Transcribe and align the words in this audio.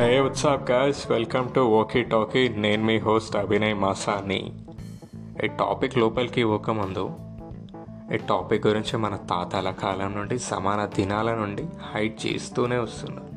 Hey 0.00 0.20
what's up 0.20 0.70
guys 0.70 1.10
welcome 1.10 1.54
to 1.54 1.60
okie 1.60 2.02
talkie 2.02 2.48
నేను 2.48 2.84
మీ 2.84 2.98
host 2.98 3.36
Abhinay 3.36 3.74
Masani 3.74 4.38
ఈ 5.44 5.48
టాపిక్ 5.48 5.98
లోపలికి 5.98 6.40
ఇవ్వకముందు 6.40 7.10
ఈ 8.14 8.16
టాపిక్ 8.16 8.66
గురించి 8.66 8.96
మన 8.96 9.16
తాతల 9.16 9.70
కాలం 9.70 10.14
నుండి 10.14 10.38
సమాన 10.38 10.86
దినాల 10.86 11.34
నుండి 11.34 11.64
హైట్ 11.94 12.26
చేస్తూనే 12.26 12.78
వస్తున్నారు 12.78 13.28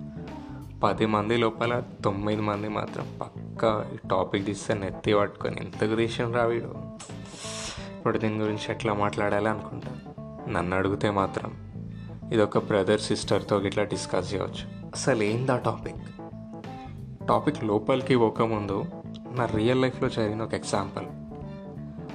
పది 0.80 1.06
మంది 1.06 1.38
లోపల 1.38 1.84
తొమ్మిది 2.04 2.42
మంది 2.42 2.70
మాత్రం 2.70 3.08
పక్కా 3.22 3.86
ఈ 3.94 4.08
టాపిక్ 4.12 4.46
తీస్తే 4.46 4.74
నెత్తి 4.74 5.14
పట్టుకొని 5.14 5.58
ఎంతకు 5.60 5.96
తీసిన 5.96 6.32
రావీడు 6.32 6.72
ఇప్పుడు 7.98 8.18
దీని 8.18 8.40
గురించి 8.40 8.64
ఎట్లా 8.70 8.94
మాట్లాడాలి 8.94 9.50
అనుకుంటా? 9.50 9.92
నన్ను 10.52 10.78
అడిగితే 10.78 11.10
మాత్రం 11.10 11.52
ఇది 12.34 12.42
ఒక 12.42 12.58
బ్రదర్ 12.58 13.02
సిస్టర్తో 13.02 13.62
ఇట్లా 13.62 13.84
డిస్కస్ 13.84 14.34
చేయవచ్చు 14.34 14.66
అసలు 14.94 15.24
ఏందా 15.24 15.58
టాపిక్ 15.58 16.02
టాపిక్ 17.30 17.64
లోపలికి 17.64 18.18
పోకముందు 18.18 18.84
నా 19.32 19.46
రియల్ 19.46 19.82
లైఫ్లో 19.82 20.10
జరిగిన 20.10 20.44
ఒక 20.44 20.54
ఎగ్జాంపుల్. 20.54 21.06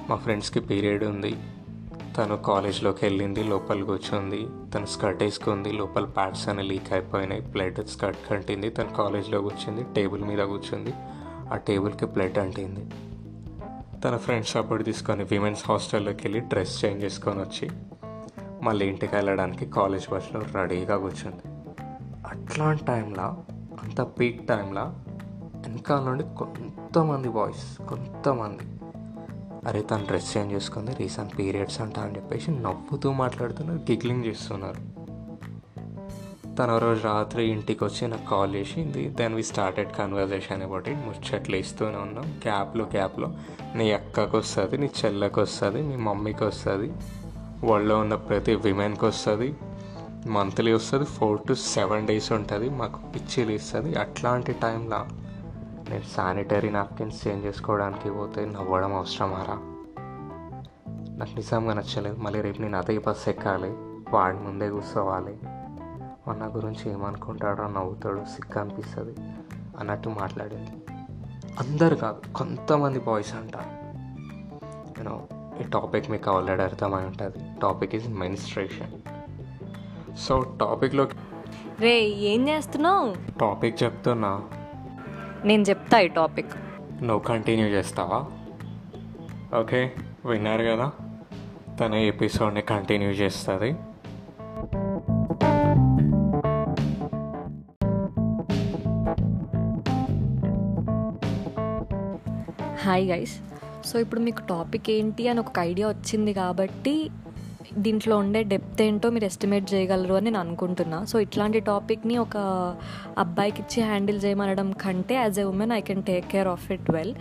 మా 0.09 0.15
ఫ్రెండ్స్కి 0.15 0.59
పీరియడ్ 0.59 1.03
ఉంది. 1.03 1.35
తను 2.17 2.37
కాలేజ్లోకి 2.37 3.05
వెళ్ళింది 3.05 3.43
లోపల 3.43 3.83
కూర్చుంది. 3.83 4.47
తను 4.75 4.85
స్కర్ట్ 4.85 5.23
వేసుకుంది 5.23 5.71
లోపల 5.71 6.05
ప్యాడ్స్ 6.05 6.49
అని 6.49 6.63
లీక్ 6.63 6.93
అయిపోయినాయి. 6.93 7.41
ప్లేట్ 7.41 7.87
స్కర్ట్ 7.87 8.29
కంటింది. 8.29 8.69
తను 8.69 8.89
కాలేజ్లో 8.97 9.41
కూర్చుంది 9.41 9.85
టేబుల్ 9.95 10.23
మీద 10.23 10.39
కూర్చుంది. 10.39 10.93
ఆ 11.53 11.57
టేబుల్కి 11.57 12.05
ప్లేట్ 12.05 12.37
అంటింది. 12.37 12.89
తన 14.01 14.17
ఫ్రెండ్స్ 14.17 14.57
అప్పుడు 14.57 14.83
తీసుకొని 14.83 15.23
విమెన్స్ 15.23 15.63
హాస్టల్లోకి 15.67 16.19
వెళ్ళి 16.23 16.39
డ్రెస్ 16.39 16.85
చేంజ్ 16.85 17.03
చేసుకొని 17.03 17.39
వచ్చి 17.39 17.69
మళ్ళీ 18.61 18.85
ఇంటికి 18.85 19.15
వెళ్ళడానికి 19.15 19.65
కాలేజ్ 19.65 20.11
బస్లో 20.11 20.41
రెడీగా 20.55 20.97
కూర్చుంది. 20.97 21.53
అట్లాంటి 22.27 22.85
టైంలో 22.85 23.35
అంత 23.83 24.01
పీక్ 24.01 24.47
టైంలో 24.47 24.81
వెనకాల 25.55 26.03
నుండి 26.03 26.23
కొంతమంది 26.37 27.29
బాయ్స్ 27.29 27.81
కొంతమంది. 27.87 28.63
అరే 29.67 29.81
తను 29.81 30.05
డ్రెస్ 30.05 30.37
చేంజ్ 30.37 30.53
చేసుకుంది 30.53 30.91
రీసెంట్ 30.99 31.39
పీరియడ్స్ 31.39 31.81
అంట 31.81 31.99
అని 31.99 32.15
చెప్పేసి 32.15 32.51
నవ్వుతూ 32.51 33.11
మాట్లాడుతున్నారు 33.11 33.79
గిగ్లింగ్ 33.79 34.25
చేస్తున్నారు. 34.25 34.99
తన 36.55 36.77
రోజు 36.77 37.03
రాత్రి 37.03 37.45
ఇంటికి 37.45 37.83
వచ్చి 37.83 38.07
నాకు 38.07 38.29
కాల్ 38.29 38.55
చేసింది 38.55 39.09
then 39.09 39.33
we 39.33 39.43
started 39.43 39.91
conversation 39.91 40.63
about 40.63 40.89
it 40.89 40.97
ముచ్చట్లు 40.97 41.55
ఇస్తూనే 41.55 41.97
ఉన్నాం. 41.97 42.39
క్యాప్లో 42.41 42.85
క్యాప్లో 42.85 43.33
నీ 43.75 43.91
అక్కకు 43.91 44.37
వస్తుంది 44.37 44.77
నీ 44.77 44.89
చెల్లెకి 45.05 45.39
వస్తుంది 45.39 45.81
మీ 45.81 45.95
మమ్మీకి 45.95 46.43
వస్తుంది. 46.43 46.93
వరల్డ్లో 47.65 47.99
ఉన్న 47.99 48.15
ప్రతి 48.15 48.55
విమెన్కి 48.55 49.05
వస్తుంది. 49.05 49.55
మంత్లీ 50.27 50.73
వస్తుంది 50.73 51.05
ఫోర్ 51.05 51.39
టు 51.47 51.53
సెవెన్ 51.53 52.07
డేస్ 52.07 52.31
ఉంటుంది 52.31 52.69
మాకు 52.69 52.99
పిచ్చిలు 53.11 53.51
ఇస్తుంది 53.51 53.95
అట్లాంటి 53.95 54.53
టైంలో 54.53 55.05
నేను 55.89 56.03
శానిటరీ 56.15 56.69
నాప్కిన్స్ 56.69 57.27
చేంజ్ 57.27 57.45
చేసుకోవడానికి 57.45 58.09
పోతే 58.09 58.45
నవ్వడం 58.45 58.95
అవసరమారా 58.95 59.57
నాకు 61.17 61.35
నిజంగా 61.35 61.73
నచ్చలేదు. 61.73 62.17
మళ్ళీ 62.17 62.41
రేపు 62.41 62.61
నేను 62.61 62.77
అదే 62.77 62.97
బస్ 62.97 63.29
ఎక్కాలి 63.29 63.69
వాడి 64.09 64.37
ముందే 64.37 64.69
కూర్చోవాలి. 64.69 65.39
వాడు 66.27 66.39
నా 66.39 66.45
గురించి 66.45 66.91
ఏమనుకుంటాడో 66.91 67.63
నవ్వుతాడు 67.63 68.23
సిక్ 68.35 68.57
అనిపిస్తుంది 68.57 69.13
అన్నట్టు 69.79 70.09
మాట్లాడింది. 70.09 70.71
అందరు 71.59 71.95
కాదు 71.95 72.33
కొంతమంది 72.33 72.99
బాయ్స్ 72.99 73.35
అంటారు 73.35 73.71
యూనో 74.99 75.27
ఈ 75.61 75.63
టాపిక్ 75.63 76.11
మీకు 76.11 76.31
ఆల్రెడీ 76.31 76.63
అర్థమై 76.63 77.03
ఉంటుంది. 77.03 77.59
టాపిక్ 77.61 77.95
ఈజ్ 77.95 78.09
మెన్స్ట్రేషన్ 78.09 78.91
సో 80.19 80.57
టాపిక్లో 80.61 81.07
రే 81.79 82.03
ఏం 82.03 82.49
చేస్తున్నావు? 82.49 83.13
టాపిక్ 83.39 83.83
చెప్తున్నా. 83.83 84.43
నేను 85.45 85.61
చెప్తా 85.61 85.99
ఈ 85.99 86.07
టాపిక్. 86.07 86.51
నువ్వు 87.01 87.19
కంటిన్యూ 87.19 87.67
చేస్తావా? 87.67 88.25
ఓకే 89.59 89.91
విన్నారు 90.25 90.63
కదా? 90.63 90.91
తన 91.79 91.93
ఎపిసోడ్ని 91.93 92.61
కంటిన్యూ 92.61 93.09
చేస్తుంది. 93.09 93.75
హాయ్ 102.83 103.09
గైస్ 103.11 103.39
సో 103.85 103.99
ఇప్పుడు 103.99 104.19
మీకు 104.19 104.41
టాపిక్ 104.41 104.89
ఏంటి 104.89 105.27
అని 105.27 105.39
ఒక 105.39 105.59
ఐడియా 105.59 105.87
వచ్చింది 105.87 106.33
కాబట్టి 106.33 107.09
దీంట్లో 107.77 108.17
ఉండే 108.17 108.43
డెప్త్ 108.43 108.81
ఏంటో 108.81 109.09
మీరు 109.09 109.25
ఎస్టిమేట్ 109.25 109.73
చేయగలరు 109.73 110.13
అని 110.13 110.25
నేను 110.25 110.39
అనుకుంటున్నా. 110.39 111.05
సో 111.05 111.19
ఇట్లాంటి 111.19 111.59
టాపిక్ని 111.59 112.17
ఒక 112.17 112.37
అబ్బాయికి 113.17 113.61
ఇచ్చి 113.61 113.83
హ్యాండిల్ 113.83 114.25
చేయమనడం 114.25 114.71
కంటే 114.71 115.15
as 115.15 115.39
a 115.39 115.43
woman 115.43 115.71
I 115.71 115.81
can 115.81 116.03
take 116.03 116.27
care 116.27 116.47
of 116.47 116.71
it 116.71 116.91
well 116.91 117.15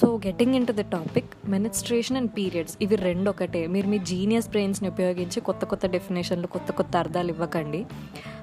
so 0.00 0.20
getting 0.26 0.54
in 0.54 0.66
to 0.66 0.72
the 0.72 0.80
topic 0.80 1.48
menstruation 1.48 2.16
and 2.16 2.30
periods 2.30 2.78
ఇవి 2.82 2.96
రెండు 2.96 3.30
ఒకటే 3.30 3.66
మీరు 3.66 3.86
మీ 3.86 3.98
జీనియస్ 3.98 4.48
బ్రెయిన్స్ని 4.48 4.88
ఉపయోగించి 4.88 5.40
కొత్త 5.40 5.64
కొత్త 5.64 5.86
డెఫినేషన్లు 5.86 6.46
కొత్త 6.46 6.72
కొత్త 6.72 6.96
అర్థాలు 6.96 7.28
ఇవ్వకండి. 7.28 7.86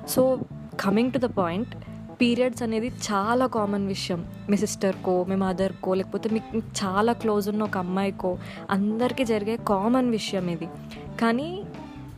So 0.08 0.40
coming 0.80 1.12
to 1.12 1.18
the 1.18 1.26
point 1.26 1.76
periods 2.22 2.64
అనేది 2.64 2.88
చాలా 2.88 3.46
కామన్ 3.46 3.88
విషయం. 3.88 4.26
మీ 4.50 4.58
సిస్టర్కో 4.58 5.24
మీ 5.24 5.36
మదర్కో 5.36 5.94
లేకపోతే 5.94 6.30
మీకు 6.30 6.56
మీకు 6.56 6.86
చాలా 6.86 7.14
క్లోజ్ 7.14 7.50
ఉన్న 7.50 7.64
ఒక 7.64 7.78
అమ్మాయికో 7.78 8.38
అందరికీ 8.70 9.26
జరిగే 9.26 9.58
కామన్ 9.58 10.10
విషయం 10.10 10.50
ఇది. 10.50 10.68
కానీ 11.20 11.64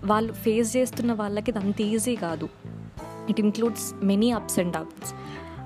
వాళ్ళు 0.06 0.34
ఫేస్ 0.34 0.78
చేస్తున్న 0.78 1.14
వాళ్ళకి 1.14 1.52
ఇది 1.52 1.60
అంత 1.60 1.82
ఈజీ 1.82 2.16
కాదు. 2.16 2.50
It 3.30 3.40
includes 3.40 4.06
many 4.06 4.32
ups 4.32 4.60
and 4.60 4.74
downs 4.74 5.14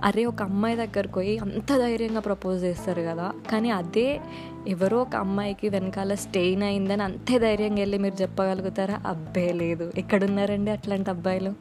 అరే 0.03 0.25
ఒక 0.25 0.44
అమ్మాయి 0.44 0.75
దగ్గరకు 0.75 1.13
పోయి 1.13 1.38
అంత 1.38 1.78
ధైర్యంగా 1.78 2.19
ప్రపోజ్ 2.19 2.63
చేస్తారు 2.63 3.01
కదా. 3.01 3.34
కానీ 3.51 3.69
అదే 3.69 4.22
ఎవరో 4.68 5.01
ఒక 5.01 5.16
అమ్మాయికి 5.16 5.69
వెనకాల 5.69 6.13
స్టెయిన్ 6.13 6.63
అయిందని 6.63 7.03
అంతే 7.03 7.40
ధైర్యంగా 7.40 7.79
వెళ్ళి 7.79 7.97
మీరు 7.97 8.22
చెప్పగలుగుతారా? 8.22 9.01
అబ్బే 9.06 9.53
లేదు. 9.53 9.94
ఎక్కడున్నారండి 9.97 10.72
అట్లాంటి 10.72 11.09
అబ్బాయిలు? 11.09 11.53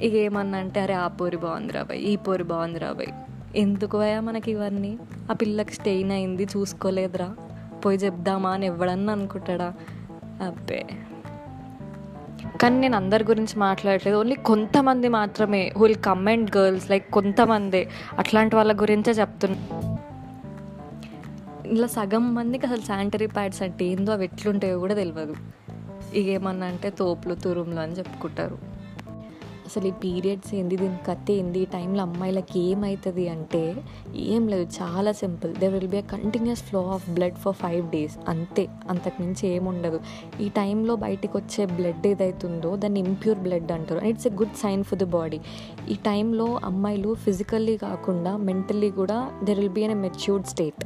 ఇక 0.00 0.14
ఏమన్నా 0.14 0.58
అంటే 0.58 0.80
అరే 0.80 0.94
ఆ 0.94 1.08
పోరి 1.08 1.36
బాగుంది 1.36 1.72
రాబాయ్ 1.72 2.00
ఈ 2.00 2.16
పోరి 2.16 2.44
బాగుంది 2.44 2.78
రాబాయ్ 2.78 3.08
ఎందుకు 3.56 3.96
పోయా 3.96 4.20
మనకి 4.20 4.50
ఇవన్నీ? 4.50 4.98
ఆ 5.30 5.32
పిల్లకి 5.32 5.72
స్టెయిన్ 5.72 6.10
అయింది 6.10 6.44
చూసుకోలేదురా. 6.44 7.36
పోయి 7.84 7.98
చెప్దామా 7.98 8.50
అని 8.50 8.66
ఎవడన్నా 8.66 9.12
అనుకుంటాడా? 9.12 9.74
అబ్బే. 10.40 10.86
కానీ 12.62 12.80
నేను 12.80 12.96
అందరి 12.96 13.24
గురించి 13.24 13.58
మాట్లాడట్లేదు 13.58 14.16
ఓన్లీ 14.16 14.34
కొంతమంది 14.34 15.08
మాత్రమే 15.08 15.72
విల్ 15.80 15.94
కమెంట్ 15.94 16.56
గర్ల్స్ 16.56 16.90
లైక్ 16.90 17.10
కొంతమంది. 17.10 17.88
అట్లాంటి 18.18 18.56
వాళ్ళ 18.56 18.80
గురించే 18.80 19.12
చెప్తున్నా. 19.12 19.82
ఇలా 21.66 21.86
సగం 21.86 22.34
మందికి 22.34 22.66
అసలు 22.66 22.80
శానిటరీ 22.80 23.26
ప్యాడ్స్ 23.26 23.62
అంటే 23.62 23.84
ఏందో 23.84 24.12
అవి 24.12 24.24
ఎట్లుంటాయో 24.24 24.78
కూడా 24.78 24.94
తెలియదు 24.94 25.34
ఇక 26.14 26.26
ఏమన్నా 26.26 26.66
అంటే 26.66 26.90
తోపులు 26.90 27.34
తురుములు 27.34 27.80
అని 27.80 27.92
చెప్పుకుంటారు. 27.92 28.77
అసలు 29.68 29.86
ఈ 29.86 29.90
పీరియడ్స్ 29.90 30.54
ఏంది? 30.54 30.76
దీని 30.76 30.98
కథ 31.08 31.30
ఏంది? 31.30 31.60
ఈ 31.60 31.64
టైంలో 31.64 32.02
అమ్మాయిలకి 32.02 32.60
ఏమవుతుంది 32.60 33.28
అంటే 33.28 33.62
ఏం 34.16 34.48
లేదు. 34.48 34.66
చాలా 34.82 35.12
simple. 35.12 35.54
They 35.54 35.68
will 35.68 35.88
be 35.88 35.96
a 35.96 36.00
continuous 36.00 36.62
flow 36.62 36.82
of 36.86 37.10
blood 37.10 37.34
for 37.34 37.54
five 37.54 37.90
days 37.90 38.16
అంతే. 38.28 38.68
అంతకుమించి 38.90 39.48
ఏముండదు. 39.48 40.00
ఈ 40.40 40.48
టైంలో 40.48 40.96
బయటకు 40.96 41.38
వచ్చే 41.38 41.66
బ్లడ్ 41.66 42.06
ఏదైతుందో 42.06 42.76
దాన్ని 42.76 43.00
ఇంప్యూర్ 43.00 43.38
బ్లడ్ 43.38 43.72
అంటారు. 43.72 44.06
It's 44.06 44.26
a 44.26 44.30
good 44.30 44.56
sign 44.62 44.84
for 44.84 44.98
the 44.98 45.04
body 45.04 45.40
ఈ 45.90 45.94
టైంలో 45.94 46.60
అమ్మాయిలు 46.64 47.14
ఫిజికల్లీ 47.14 47.76
కాకుండా 47.76 48.36
మెంటల్లీ 48.36 48.90
కూడా 48.90 49.30
there 49.44 49.60
will 49.60 49.74
be 49.78 49.84
an 49.84 49.92
a 49.92 50.00
matured 50.08 50.46
state 50.46 50.84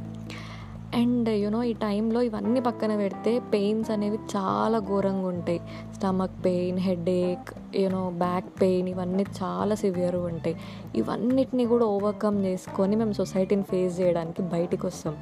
and 0.93 1.29
you know 1.29 1.63
ఈ 1.63 1.73
టైంలో 1.73 2.21
ఇవన్నీ 2.21 2.59
పక్కన 2.59 2.95
పెడితే 2.95 3.39
పెయిన్స్ 3.39 3.91
అనేవి 3.91 4.17
చాలా 4.17 4.79
ఘోరంగా 4.79 5.27
ఉంటాయి. 5.27 5.61
Stomach 5.95 6.45
pain 6.45 6.79
headache 6.79 7.77
you know 7.77 8.09
back 8.09 8.45
pain 8.61 8.89
ఇవన్నీ 8.89 9.25
చాలా 9.43 9.75
సివియర్గా 9.75 10.25
ఉంటాయి. 10.25 10.55
ఇవన్నిటిని 10.95 11.65
కూడా 11.65 11.85
ఓవర్కమ్ 11.85 12.45
చేసుకొని 12.45 12.95
మేము 12.95 13.13
సొసైటీని 13.13 13.63
ఫేస్ 13.63 13.99
చేయడానికి 13.99 14.41
బయటికి 14.41 14.85
వస్తాం. 14.85 15.15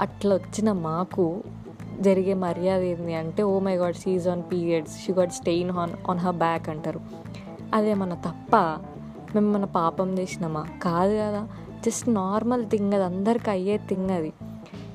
అట్లా 0.00 0.34
వచ్చిన 0.34 0.72
మాకు 0.72 1.42
జరిగే 2.00 2.34
మర్యాద 2.34 2.82
ఏంది 2.82 3.14
అంటే 3.14 3.42
ఓ 3.42 3.58
my 3.58 3.76
God 3.76 3.96
she's 3.96 4.28
on 4.28 4.42
periods 4.52 5.06
she 5.06 5.12
got 5.12 5.30
stain 5.30 5.70
on 5.70 6.10
on 6.10 6.18
her 6.18 6.36
back 6.36 6.68
అంటారు. 6.68 7.00
అదేమన్నా 7.74 8.16
తప్ప? 8.16 8.56
మేము 9.34 9.52
మన 9.52 9.64
పాపం 9.64 10.18
చేసినామా? 10.18 10.66
కాదు 10.82 11.14
కదా. 11.14 11.48
జస్ట్ 11.86 12.08
నార్మల్ 12.08 12.66
థింగ్ 12.66 12.92
అది. 12.92 13.04
అందరికీ 13.04 13.50
అయ్యే 13.50 13.76
థింగ్ 13.76 14.10
అది. 14.10 14.32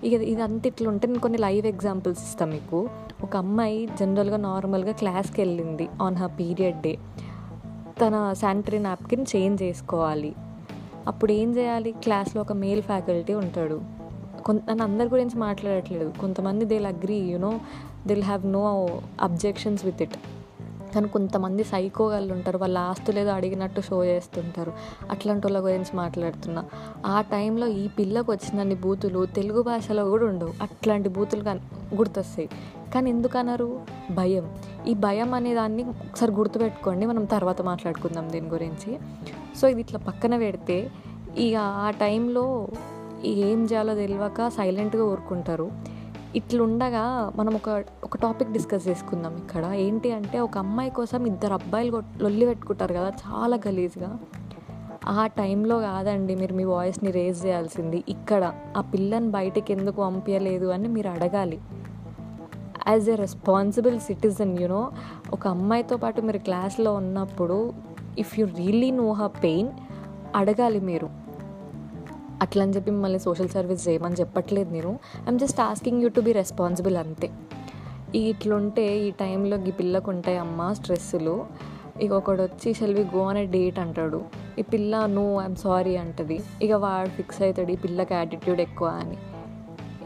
ఇక 0.03 0.13
ఇదంతా 0.13 0.67
ఇట్లా 0.67 0.89
ఉంటే 0.89 1.07
నేను 1.07 1.19
కొన్ని 1.19 1.39
లైవ్ 1.39 1.67
ఎగ్జాంపుల్స్ 1.67 2.21
ఇస్తాను 2.21 2.51
మీకు. 2.51 2.89
ఒక 3.23 3.37
అమ్మాయి 3.37 3.89
జనరల్గా 3.99 4.37
నార్మల్గా 4.37 4.91
క్లాస్కి 4.91 5.41
వెళ్ళింది 5.41 5.87
ఆన్ 6.01 6.15
హర్ 6.15 6.31
పీరియడ్ 6.39 6.81
డే 6.81 6.97
తన 8.01 8.33
శానిటరీ 8.33 8.79
నాప్కిన్ 8.79 9.25
చేంజ్ 9.35 9.63
చేసుకోవాలి. 9.63 10.35
అప్పుడు 11.07 11.31
ఏం 11.31 11.55
చేయాలి? 11.55 11.91
క్లాస్లో 11.91 12.41
ఒక 12.41 12.53
మేల్ 12.53 12.81
ఫ్యాకల్టీ 12.81 13.33
ఉంటాడు. 13.33 13.81
కొంత 14.45 14.61
నన్ను 14.69 14.83
అందరి 14.83 15.09
గురించి 15.09 15.39
మాట్లాడట్లేదు. 15.39 16.13
కొంతమంది 16.21 16.65
they'll 16.65 16.85
agree 16.85 17.15
you know 17.15 17.59
they'll 18.07 18.23
have 18.23 18.45
no 18.45 18.99
objections 19.21 19.85
with 19.85 20.01
it 20.01 20.13
కానీ 20.95 21.07
కొంతమంది 21.07 21.63
సైకో 21.63 22.05
వాళ్ళు 22.05 22.33
ఉంటారు 22.33 22.57
వాళ్ళ 22.57 22.77
ఆస్తులు 22.77 23.19
ఏదో 23.19 23.31
అడిగినట్టు 23.31 23.81
షో 23.81 24.05
చేస్తుంటారు. 24.05 24.73
అట్లాంటి 25.11 25.47
వాళ్ళ 25.47 25.65
గురించి 25.65 25.97
మాట్లాడుతున్నా. 25.97 26.65
ఆ 27.05 27.21
టైంలో 27.21 27.67
ఈ 27.67 27.87
పిల్లకు 27.87 28.31
వచ్చినన్ని 28.31 28.75
బూతులు. 28.75 29.25
తెలుగు 29.25 29.61
భాషలో 29.61 30.09
కూడా 30.09 30.25
ఉండవు. 30.25 30.53
అట్లాంటి 30.61 31.09
బూతులు 31.09 31.43
కానీ 31.43 31.59
గుర్తొస్తాయి. 31.95 32.49
కానీ 32.95 33.09
ఎందుకన్నారు? 33.09 33.79
భయం. 34.11 34.55
ఈ 34.87 34.93
భయం 34.93 35.33
అనే 35.33 35.55
దాన్ని 35.55 35.83
ఒకసారి 35.83 36.31
గుర్తుపెట్టుకోండి. 36.31 37.05
మనం 37.05 37.25
తర్వాత 37.25 37.61
మాట్లాడుకుందాం 37.61 38.31
దీని 38.31 38.47
గురించి. 38.47 38.99
సో 39.55 39.67
ఇది 39.67 39.81
ఇట్లా 39.81 39.99
పక్కన 39.99 40.37
పెడితే 40.37 40.91
ఇక 41.37 41.55
ఆ 41.57 41.89
టైంలో 41.89 42.67
ఏం 43.25 43.65
చేయాలో 43.65 43.95
తెలియక 43.95 44.47
సైలెంట్గా 44.47 45.05
ఊరుకుంటారు. 45.05 45.71
ఇట్లుండగా 46.35 47.31
మనం 47.35 47.55
ఒక 47.55 47.83
ఒక 48.03 48.17
టాపిక్ 48.17 48.51
డిస్కస్ 48.51 48.87
చేసుకుందాం 48.87 49.35
ఇక్కడ. 49.37 49.65
ఏంటి 49.65 50.11
అంటే 50.11 50.39
ఒక 50.39 50.57
అమ్మాయి 50.57 50.89
కోసం 50.89 51.25
ఇద్దరు 51.25 51.53
అబ్బాయిలు 51.53 52.03
లొల్లి 52.21 52.45
పెట్టుకుంటారు 52.45 52.93
కదా 52.93 53.09
చాలా 53.09 53.59
గలీజ్గా. 53.67 54.19
ఆ 55.07 55.27
టైంలో 55.27 55.79
కాదండి 55.79 56.35
మీరు 56.35 56.53
మీ 56.53 56.63
వాయిస్ని 56.63 57.11
రేజ్ 57.11 57.45
చేయాల్సింది. 57.45 58.03
ఇక్కడ 58.09 58.53
ఆ 58.77 58.81
పిల్లని 58.81 59.29
బయటికి 59.29 59.73
ఎందుకు 59.73 59.95
పంపించలేదు 59.95 60.65
అని 60.65 60.87
మీరు 60.87 61.07
అడగాలి. 61.07 61.59
As 62.87 63.09
a 63.09 63.15
responsible 63.15 63.99
citizen 63.99 64.59
you know 64.59 64.91
ఒక 65.33 65.47
అమ్మాయితో 65.47 65.97
పాటు 65.97 66.21
మీరు 66.21 66.37
క్లాస్లో 66.37 66.93
ఉన్నప్పుడు 66.93 67.73
if 68.19 68.39
you 68.39 68.45
really 68.45 68.91
know 68.91 69.11
her 69.11 69.43
pain 69.43 69.69
అడగాలి 70.35 70.79
మీరు. 70.79 71.22
అట్లా 72.43 72.63
అని 72.63 72.73
చెప్పి 72.73 72.91
మిమ్మల్ని 72.91 73.19
సోషల్ 73.19 73.49
సర్వీస్ 73.49 73.89
చేయమని 73.89 74.15
చెప్పట్లేదు 74.15 74.69
నేను 74.69 74.99
I'm 75.23 75.39
just 75.39 75.61
asking 75.61 76.01
you 76.01 76.09
to 76.09 76.21
be 76.21 76.31
responsible 76.31 76.97
అంతే. 76.97 77.29
ఈ 78.15 78.19
ఇట్లుంటే 78.19 78.97
ఈ 78.97 79.11
టైంలో 79.11 79.57
ఈ 79.57 79.71
పిల్లకు 79.71 80.11
ఉంటాయి 80.11 80.37
అమ్మ 80.37 80.73
స్ట్రెస్సులు 80.73 81.45
ఇక 82.01 82.11
ఒకడు 82.11 82.41
వచ్చి 82.41 82.73
షెల్వి 82.73 83.03
గో 83.03 83.27
అనే 83.27 83.45
డేట్ 83.45 83.79
అంటాడు. 83.79 84.21
ఈ 84.59 84.61
పిల్ల 84.61 85.05
నో 85.05 85.41
ఐఎమ్ 85.41 85.55
సారీ 85.55 85.95
అంటది. 85.95 86.39
ఇక 86.61 86.71
వాడు 86.71 87.09
ఫిక్స్ 87.09 87.41
అవుతాడు 87.41 87.71
ఈ 87.71 87.75
పిల్లకి 87.75 88.13
యాటిట్యూడ్ 88.13 88.61
ఎక్కువ 88.61 88.87
అని. 88.87 89.17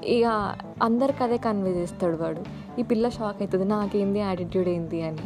ఇక 0.08 0.56
అందరికి 0.84 1.24
అదే 1.24 1.38
కన్వే 1.38 1.72
చేస్తాడు 1.72 2.18
వాడు. 2.18 2.42
ఈ 2.80 2.84
పిల్ల 2.84 3.10
షాక్ 3.10 3.42
అవుతుంది 3.42 3.66
నాకేంది 3.66 4.20
యాటిట్యూడ్ 4.20 4.68
ఏంది? 4.68 5.02
అని. 5.02 5.26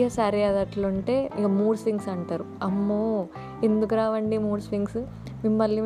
ఇక 0.00 0.08
సరే 0.08 0.44
అది 0.44 0.58
అట్లుంటే 0.58 1.30
ఇక 1.38 1.46
మూడ్ 1.46 1.78
స్వింగ్స్ 1.78 2.08
అంటారు. 2.08 2.44
అమ్మో 2.62 3.26
ఎందుకు 3.64 3.94
రావండి 3.94 4.38
మూడ్ 4.38 4.62
స్వింగ్స్ 4.62 5.04
మిమ్మల్ని 5.44 5.80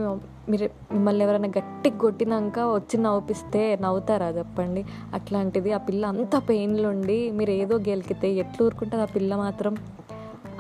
మీరు 0.51 0.69
మిమ్మల్ని 0.93 1.25
ఎవరైనా 1.25 1.49
గట్టి 1.49 1.91
కొట్టినాక 1.91 2.59
వచ్చి 2.59 2.97
నవ్విస్తే 3.03 3.79
నవ్వుతారా 3.81 4.27
చెప్పండి. 4.27 4.85
అట్లాంటిది 5.15 5.73
ఆ 5.73 5.79
పిల్ల 5.79 6.07
అంత 6.07 6.43
పెయిన్లో 6.49 6.89
ఉండి 6.89 7.31
మీరు 7.31 7.51
ఏదో 7.51 7.77
గెలికితే 7.79 8.33
ఎట్లు 8.33 8.67
ఊరుకుంటుంది 8.67 9.03
ఆ 9.03 9.07
పిల్ల 9.17 9.37
మాత్రం? 9.37 9.77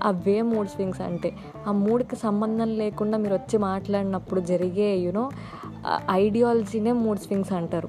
అవే 0.02 0.42
మూడ్ 0.42 0.68
స్వింగ్స్ 0.68 1.00
అంటే. 1.00 1.32
ఆ 1.66 1.72
మూడ్కి 1.72 2.16
సంబంధం 2.16 2.68
లేకుండా 2.78 3.18
మీరు 3.18 3.34
వచ్చి 3.34 3.58
మాట్లాడినప్పుడు 3.58 4.40
జరిగే 4.40 4.96
యూనో 4.96 5.30
ఐడియాలజీనే 6.10 6.92
మూడ్ 6.92 7.18
స్వింగ్స్ 7.18 7.52
అంటారు. 7.52 7.88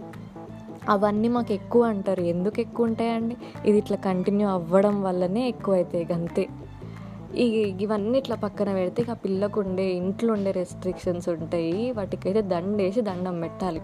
అవన్నీ 0.90 1.28
మాకు 1.28 1.54
ఎక్కువ 1.54 1.84
అంటారు. 1.84 2.22
ఎందుకు 2.22 2.60
ఎక్కువ 2.60 2.86
ఉంటాయండి? 2.86 3.38
ఇది 3.66 3.78
ఇట్లా 3.78 3.98
కంటిన్యూ 3.98 4.48
అవ్వడం 4.48 5.04
వల్లనే 5.04 5.48
ఎక్కువ 5.48 5.76
అవుతాయి 5.76 6.14
అంతే. 6.14 6.48
ఈ 7.36 7.76
ఇవన్నీ 7.82 8.18
ఇట్లా 8.18 8.36
పక్కన 8.36 8.74
పెడితే 8.74 9.02
ఇక 9.02 9.12
పిల్లకు 9.12 9.62
ఉండే 9.62 9.86
ఇంట్లో 9.86 10.34
ఉండే 10.34 10.52
రెస్ట్రిక్షన్స్ 10.52 11.30
ఉంటాయి. 11.30 11.92
వాటికైతే 11.92 12.42
దండేసి 12.42 13.02
దండం 13.02 13.42
పెట్టాలి. 13.42 13.82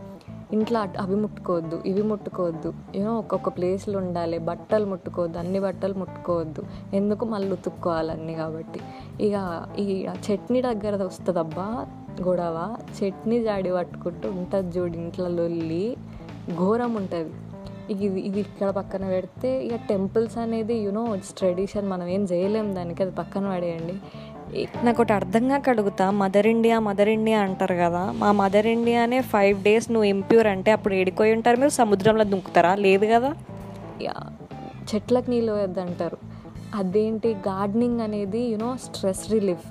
ఇంట్లో 0.53 0.79
అట్- 0.79 1.01
అవి 1.01 1.15
ముట్టుకోవద్దు 1.15 1.81
ఇవి 1.85 2.01
ముట్టుకోవద్దు. 2.01 2.73
ఏమో 2.95 3.17
ఒక్కొక్క 3.17 3.49
ప్లేస్లో 3.49 3.99
ఉండాలి. 3.99 4.37
బట్టలు 4.37 4.85
ముట్టుకోవద్దు 4.85 5.37
అన్ని 5.37 5.59
బట్టలు 5.59 5.93
ముట్టుకోవద్దు. 5.93 6.63
ఎందుకు 6.93 7.25
మళ్ళీ 7.25 7.51
ఉతుక్కోవాలి 7.51 8.33
కాబట్టి? 8.33 8.79
ఇక 9.21 9.65
ఈ 9.79 10.07
చట్నీ 10.07 10.61
దగ్గర 10.61 11.03
వస్తుందబ్బా 11.03 11.87
గొడవ. 12.21 12.75
చట్నీ 12.99 13.43
జాడి 13.43 13.73
పట్టుకుంటూ 13.73 14.29
ఉంటుంది 14.29 14.79
చూడు 14.79 14.93
ఇంట్లో 14.93 15.27
లొల్లి. 15.27 15.97
ఘోరం 16.57 16.93
ఉంటుంది. 16.93 17.29
ఇది 17.89 18.21
ఇది 18.21 18.39
ఇక్కడ 18.39 18.69
పక్కన 18.69 19.07
పెడితే 19.07 19.65
ఇక 19.65 19.75
టెంపుల్స్ 19.89 20.37
అనేది 20.37 20.75
యూనో 20.75 21.15
ఇట్స్ 21.15 21.33
ట్రెడిషన్ 21.33 21.89
మనం 21.89 22.07
ఏం 22.07 22.23
చేయలేం 22.23 22.75
దానికి 22.75 23.03
అది 23.03 23.11
పక్కన 23.11 23.49
పడేయండి. 23.49 23.93
నాకు 24.85 25.01
ఒకటి 25.01 25.13
అర్థం 25.13 25.49
కాక 25.49 25.69
అడుగుతా 25.69 26.11
మదర్ 26.11 26.47
ఇండియా 26.47 26.79
మదర్ 26.79 27.09
ఇండియా 27.09 27.39
అంటారు 27.39 27.75
కదా. 27.75 28.11
మా 28.11 28.31
మదర్ 28.31 28.67
ఇండియానే 28.67 29.21
ఫైవ్ 29.21 29.63
డేస్ 29.63 29.91
నువ్వు 29.91 30.03
ఇంప్యూర్ 30.03 30.47
అంటే 30.47 30.71
అప్పుడు 30.71 30.93
ఏడిపోయి 30.93 31.33
ఉంటారు 31.33 31.57
మీరు 31.57 31.69
సముద్రంలో 31.69 32.23
దుంకుతారా? 32.23 32.75
లేదు 32.75 33.05
కదా? 33.05 33.35
చెట్లకు 34.93 35.29
నీళ్ళు 35.29 35.51
వేద్దంటారు 35.51 36.17
అదేంటి? 36.75 37.33
గార్డెనింగ్ 37.33 38.01
అనేది 38.01 38.39
యూనో 38.39 38.77
స్ట్రెస్ 38.77 39.31
రిలీఫ్ 39.31 39.65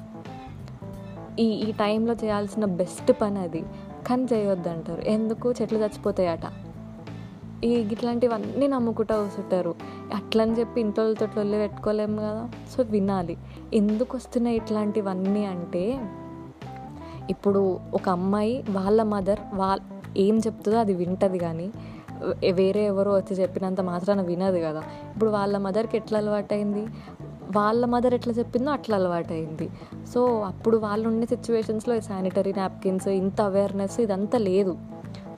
ఈ 1.40 1.44
ఈ 1.44 1.72
టైంలో 1.72 2.14
చేయాల్సిన 2.14 2.64
బెస్ట్ 2.64 3.12
పని 3.20 3.38
అది. 3.38 3.64
కానీ 4.06 4.26
చేయొద్దంటారు. 4.32 5.00
ఎందుకు? 5.00 5.54
చెట్లు 5.62 5.78
చచ్చిపోతాయట. 5.78 6.63
ఈ 7.64 7.68
ఇట్లాంటివన్నీ 7.68 8.66
నమ్ముకుంటూ 8.66 9.14
కూర్చుంటారు. 9.14 9.74
అట్లని 10.14 10.52
చెప్పి 10.58 10.80
ఇంట్లో 10.80 11.14
తొట్లు 11.14 11.56
పెట్టుకోలేము 11.56 12.16
కదా. 12.16 12.50
సో 12.76 12.82
వినాలి. 12.82 13.36
ఎందుకు 13.74 14.16
వస్తున్నాయి 14.16 14.56
ఇట్లాంటివన్నీ 14.56 15.44
అంటే 15.44 16.00
ఇప్పుడు 17.30 17.80
ఒక 17.94 18.08
అమ్మాయి 18.08 18.64
వాళ్ళ 18.70 19.02
మదర్ 19.02 19.38
వాళ్ళ 19.54 19.82
ఏం 20.16 20.38
చెప్తుందో 20.38 20.78
అది 20.78 20.94
వింటది 20.94 21.38
కానీ 21.38 21.72
వేరే 22.52 22.86
ఎవరో 22.86 23.12
వచ్చి 23.12 23.36
చెప్పినంత 23.36 23.80
మాత్రాన 23.80 24.20
వినదు 24.20 24.58
కదా. 24.58 24.82
ఇప్పుడు 25.14 25.30
వాళ్ళ 25.30 25.58
మదర్కి 25.58 25.96
ఎట్లా 25.96 26.18
అలవాటైంది? 26.18 26.86
వాళ్ళ 27.56 27.86
మదర్ 27.86 28.14
ఎట్లా 28.14 28.34
చెప్పిందో 28.34 28.70
అట్లా 28.70 28.96
అలవాటైంది. 28.96 29.70
సో 30.14 30.40
అప్పుడు 30.40 30.76
వాళ్ళు 30.76 31.08
ఉండే 31.08 31.26
సిచ్యువేషన్స్లో 31.26 32.00
శానిటరీ 32.00 32.52
నాప్కిన్స్ 32.56 33.08
ఇంత 33.08 33.40
అవేర్నెస్ 33.40 34.00
ఇదంతా 34.00 34.38
లేదు. 34.38 34.76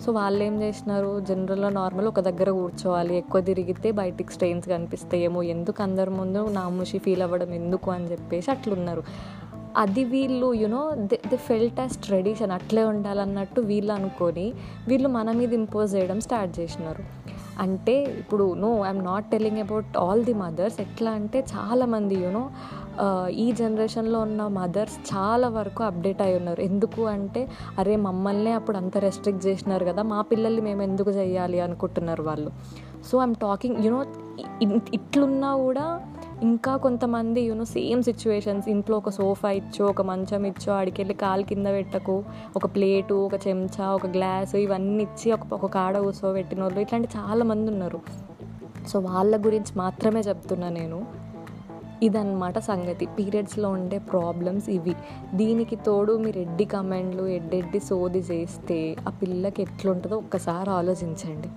సో 0.04 0.12
వాళ్ళు 0.12 0.44
ఏం 0.44 0.62
చేసినారు? 0.62 1.20
జనరల్గా 1.20 1.68
నార్మల్ 1.68 2.06
ఒక 2.06 2.20
దగ్గర 2.20 2.50
కూర్చోవాలి. 2.50 3.16
ఎక్కువ 3.16 3.40
తిరిగితే 3.40 3.90
బయటికి 3.90 4.32
స్ట్రెయిన్స్ 4.32 4.68
కనిపిస్తాయేమో 4.68 5.42
ఎందుకు 5.42 5.82
అందరి 5.82 6.10
ముందు 6.10 6.48
నాముషి 6.48 6.98
ఫీల్ 6.98 7.22
అవ్వడం 7.22 7.54
ఎందుకు 7.54 7.90
అని 7.90 8.10
చెప్పేసి 8.10 8.50
అట్లున్నారు. 8.50 9.02
అది 9.76 10.04
వీళ్ళు 10.04 10.54
you know 10.54 10.92
they 10.94 11.20
they 11.28 11.36
felt 11.36 11.80
as 11.80 11.92
tradition. 11.92 12.50
అట్లే 12.50 12.84
ఉండాలన్నట్టు 12.84 13.60
వీళ్ళు 13.60 13.92
అనుకొని 13.92 14.52
వీళ్ళు 14.88 15.08
మన 15.08 15.32
మీద 15.32 15.52
ఇంపోజ్ 15.52 15.94
చేయడం 15.94 16.20
స్టార్ట్ 16.20 16.60
చేసినారు. 16.60 17.02
అంటే 17.58 18.02
ఇప్పుడు 18.02 18.54
no 18.54 18.84
I'm 18.84 19.04
not 19.04 19.30
telling 19.30 19.58
about 19.58 19.98
all 19.98 20.24
the 20.24 20.34
mothers 20.34 20.80
ఎట్లా 20.80 21.10
అంటే 21.10 21.40
చాలామంది 21.40 22.14
యూనో 22.14 22.50
ఈ 23.30 23.52
జనరేషన్లో 23.52 24.20
ఉన్న 24.20 24.46
మదర్స్ 24.46 24.98
చాలా 25.14 25.48
వరకు 25.48 25.84
అప్డేట్ 25.84 26.22
అయి 26.22 26.36
ఉన్నారు. 26.36 26.60
ఎందుకు 26.60 27.02
అంటే 27.02 27.48
అరే 27.78 27.96
మమ్మల్ని 27.96 28.52
అప్పుడు 28.52 28.76
అంత 28.76 28.98
రెస్ట్రిక్ట్ 28.98 29.46
చేసినారు 29.46 29.84
కదా 29.84 30.02
మా 30.02 30.20
పిల్లల్ని 30.20 30.60
మేము 30.60 30.82
ఎందుకు 30.82 31.10
చేయాలి 31.10 31.60
అనుకుంటున్నారు 31.60 32.22
వాళ్ళు. 32.22 32.50
So 33.10 33.18
I'm 33.18 33.34
talking 33.34 33.84
you know 33.84 34.04
ఇట్లున్నా 34.92 35.56
కూడా 35.56 36.00
ఇంకా 36.42 36.76
కొంతమంది 36.76 37.40
యూనో 37.40 37.64
సేమ్ 37.64 38.02
సిచ్యువేషన్స్. 38.02 38.68
ఇంట్లో 38.68 38.96
ఒక 38.96 39.08
సోఫా 39.08 39.50
ఇచ్చో 39.50 39.86
ఒక 39.86 40.02
మంచం 40.02 40.46
ఇచ్చో 40.46 40.72
ఆడికెళ్ళి 40.72 41.14
కాలు 41.14 41.42
కింద 41.42 41.66
పెట్టకు. 41.66 42.24
ఒక 42.56 42.66
ప్లేటు 42.74 43.14
ఒక 43.14 43.48
చెంచా 43.48 43.92
ఒక 43.92 44.06
గ్లాస్ 44.06 44.54
ఇవన్నీ 44.54 45.02
ఇచ్చి 45.02 45.32
ఒక 45.32 45.40
ఒక 45.52 45.66
కాడ 45.66 45.98
కూర్చోబెట్టిన 45.98 46.62
వాళ్ళు 46.62 46.80
ఇట్లాంటి 46.80 47.08
చాలామంది 47.16 47.70
ఉన్నారు. 47.70 48.00
సో 48.88 48.98
వాళ్ళ 49.00 49.36
గురించి 49.46 49.72
మాత్రమే 49.76 50.20
చెప్తున్నా 50.20 50.68
నేను. 50.68 51.25
ఇదన్నమాట 52.02 52.58
సంగతి. 52.58 53.06
పీరియడ్స్లో 53.06 53.70
ఉండే 53.70 53.98
ప్రాబ్లమ్స్ 53.98 54.68
ఇవి. 54.68 54.94
దీనికి 55.34 55.76
తోడు 55.76 56.18
మీరు 56.18 56.38
ఎడ్డి 56.38 56.64
కమెంట్లు 56.64 57.26
ఎడ్డెడ్డి 57.26 57.80
సోది 57.80 58.18
చేస్తే 58.18 58.96
ఆ 59.08 59.10
పిల్లకి 59.10 59.62
ఎట్లుంటుందో 59.62 60.16
ఒక్కసారి 60.16 60.70
ఆలోచించండి. 60.70 61.48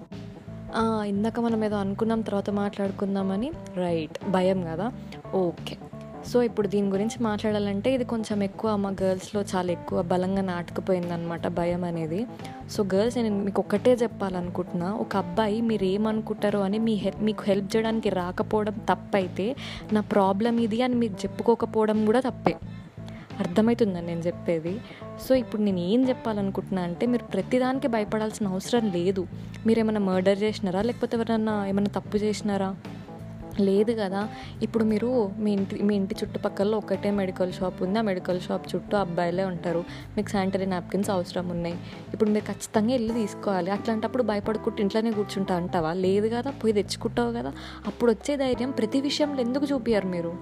ఇందాక 1.08 1.40
మనం 1.40 1.64
ఏదో 1.64 1.76
అనుకున్నాం 1.76 2.22
తర్వాత 2.22 2.50
మాట్లాడుకుందామని. 2.50 3.52
రైట్. 3.78 4.30
భయం 4.30 4.62
కదా? 4.62 4.92
ఓకే. 5.36 5.78
సో 6.28 6.44
ఇప్పుడు 6.44 6.68
దీని 6.68 6.90
గురించి 6.90 7.24
మాట్లాడాలంటే 7.24 7.94
ఇది 7.94 8.04
కొంచెం 8.04 8.44
ఎక్కువ 8.44 8.76
మా 8.76 8.96
గర్ల్స్లో 9.02 9.44
చాలా 9.56 9.72
ఎక్కువ 9.72 10.02
బలంగా 10.02 10.42
నాటుకుపోయిందనమాట 10.42 11.48
భయం 11.48 11.84
అనేది. 11.84 12.26
సో 12.72 12.84
గర్ల్స్ 12.84 13.18
నేను 13.18 13.44
మీకు 13.44 13.62
ఒక్కటే 13.62 13.94
చెప్పాలనుకుంటున్నా 13.94 14.94
ఒక 14.94 15.18
అబ్బాయి 15.18 15.62
మీరు 15.62 15.84
ఏమనుకుంటారో 15.84 16.60
అని 16.60 16.80
మీ 16.80 16.94
హెల్ప్ 16.94 17.24
మీకు 17.24 17.44
హెల్ప్ 17.44 17.76
చేయడానికి 17.76 18.10
రాకపోవడం 18.10 18.74
తప్పైతే 18.74 19.56
నా 19.94 20.02
ప్రాబ్లం 20.02 20.58
ఇది 20.58 20.82
అని 20.82 20.96
మీకు 20.96 21.14
చెప్పుకోకపోవడం 21.14 22.06
కూడా 22.06 22.20
తప్పే. 22.20 22.56
అర్థమవుతుందని 23.40 24.08
నేను 24.08 24.20
చెప్పేది? 24.20 24.82
సో 25.28 25.36
ఇప్పుడు 25.36 25.62
నేను 25.62 25.80
ఏం 25.80 26.10
చెప్పాలనుకుంటున్నా 26.10 26.82
అంటే 26.82 27.06
మీరు 27.06 27.24
ప్రతిదానికి 27.24 27.88
భయపడాల్సిన 27.88 28.48
అవసరం 28.48 28.92
లేదు. 28.92 29.28
మీరు 29.66 29.80
ఏమైనా 29.80 30.00
మర్డర్ 30.00 30.40
చేసినారా? 30.40 30.82
లేకపోతే 30.82 31.18
ఎవరైనా 31.18 31.66
ఏమైనా 31.66 31.90
తప్పు 31.96 32.18
చేసినారా? 32.18 32.76
లేదు 33.60 33.92
కదా. 33.92 34.30
ఇప్పుడు 34.62 34.84
మీరు 34.84 35.32
మీ 35.38 35.52
ఇంటి 35.52 35.84
మీ 35.84 35.96
ఇంటి 35.96 36.16
చుట్టుపక్కల 36.24 36.76
ఒకటే 36.76 37.12
మెడికల్ 37.12 37.54
షాప్ 37.54 37.84
ఉంది. 37.84 38.00
ఆ 38.00 38.02
మెడికల్ 38.02 38.42
షాప్ 38.42 38.76
చుట్టూ 38.76 38.98
అబ్బాయిలే 38.98 39.44
ఉంటారు. 39.44 39.84
మీకు 40.18 40.30
శానిటరీ 40.30 40.66
నాప్కిన్స్ 40.66 41.10
అవసరం 41.10 41.50
ఉన్నాయి. 41.50 41.76
ఇప్పుడు 42.14 42.30
మీరు 42.30 42.46
ఖచ్చితంగా 42.46 42.92
వెళ్ళి 42.92 43.14
తీసుకోవాలి. 43.14 43.72
అట్లాంటప్పుడు 43.72 44.24
భయపడుకుంటూ 44.24 44.82
ఇంట్లోనే 44.82 45.12
కూర్చుంటా 45.12 45.56
అంటావా? 45.56 45.94
లేదు 45.94 46.28
కదా. 46.36 46.52
పోయి 46.52 46.74
తెచ్చుకుంటావు 46.74 47.32
కదా. 47.32 47.54
అప్పుడు 47.88 48.12
వచ్చే 48.12 48.36
ధైర్యం 48.36 48.72
ప్రతి 48.72 49.02
విషయంలో 49.02 49.42
ఎందుకు 49.42 49.66
చూపించారు 49.66 50.08
మీరు? 50.08 50.34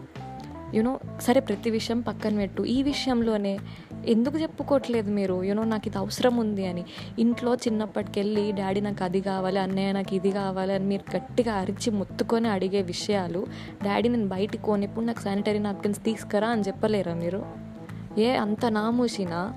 యూనో 0.74 1.00
సరే 1.22 1.40
ప్రతి 1.40 1.70
విషయం 1.70 2.02
పక్కన 2.02 2.36
పెట్టు. 2.36 2.64
ఈ 2.64 2.84
విషయంలోనే 2.84 3.60
ఎందుకు 4.06 4.38
చెప్పుకోవట్లేదు 4.38 5.12
మీరు? 5.12 5.44
యూనో 5.44 5.64
నాకు 5.64 5.88
ఇది 5.88 5.98
అవసరం 5.98 6.38
ఉంది 6.38 6.68
అని. 6.68 6.86
ఇంట్లో 7.20 7.56
చిన్నప్పటికెళ్ళి 7.56 8.52
డాడీ 8.52 8.82
నాకు 8.82 9.04
అది 9.04 9.22
కావాలి 9.22 9.60
అన్నయ్య 9.60 9.92
నాకు 9.92 10.16
ఇది 10.16 10.32
కావాలి 10.32 10.74
అని 10.74 10.86
మీరు 10.86 11.18
గట్టిగా 11.18 11.54
అరిచి 11.54 11.92
ముత్తుకొని 11.92 12.48
అడిగే 12.48 12.82
విషయాలు 12.82 13.46
డాడీ 13.84 14.10
నేను 14.10 14.28
బయటికి 14.28 14.64
కొనిప్పుడు 14.64 15.06
నాకు 15.06 15.22
శానిటరీ 15.22 15.60
నాప్కిన్స్ 15.60 16.04
తీసుకురా 16.04 16.48
అని 16.48 16.62
చెప్పలేరా 16.62 17.14
మీరు? 17.14 17.46
ఏ 18.18 18.36
అంత 18.36 18.66
నామూసినా 18.66 19.54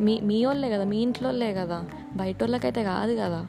మీ 0.00 0.20
మీ 0.20 0.44
వాళ్ళే 0.44 0.70
కదా 0.70 0.84
మీ 0.84 0.98
ఇంట్లోళ్ళే 1.02 1.54
కదా 1.54 1.84
బయట 2.16 2.42
వాళ్ళకైతే 2.42 2.84
కాదు 2.84 3.14
కదా. 3.14 3.46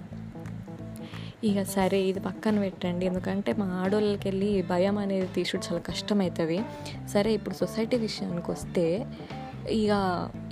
ఇక 1.43 1.63
సరే 1.63 1.99
ఇది 2.01 2.19
పక్కన 2.19 2.59
పెట్టండి. 2.59 3.05
ఎందుకంటే 3.05 3.53
మా 3.53 3.65
ఆడోళ్ళకి 3.65 4.27
వెళ్ళి 4.27 4.61
భయం 4.61 4.97
అనేది 4.97 5.27
తీసుడు 5.27 5.61
చాలా 5.67 5.79
కష్టమవుతుంది 5.79 6.61
సరే 7.09 7.33
ఇప్పుడు 7.33 7.55
సొసైటీ 7.55 7.97
విషయానికి 7.97 8.51
వస్తే 8.51 9.05
ఇక 9.71 9.93